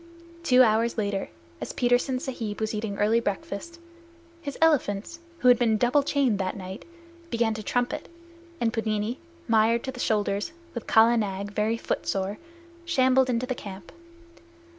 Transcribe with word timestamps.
Two 0.41 0.63
hours 0.63 0.97
later, 0.97 1.29
as 1.61 1.73
Petersen 1.73 2.19
Sahib 2.19 2.59
was 2.59 2.73
eating 2.73 2.97
early 2.97 3.19
breakfast, 3.19 3.77
his 4.41 4.57
elephants, 4.59 5.19
who 5.37 5.47
had 5.47 5.59
been 5.59 5.77
double 5.77 6.01
chained 6.01 6.39
that 6.39 6.57
night, 6.57 6.85
began 7.29 7.53
to 7.53 7.61
trumpet, 7.61 8.09
and 8.59 8.73
Pudmini, 8.73 9.19
mired 9.47 9.83
to 9.83 9.91
the 9.91 9.99
shoulders, 9.99 10.53
with 10.73 10.87
Kala 10.87 11.17
Nag, 11.17 11.51
very 11.51 11.77
footsore, 11.77 12.39
shambled 12.83 13.29
into 13.29 13.45
the 13.45 13.53
camp. 13.53 13.91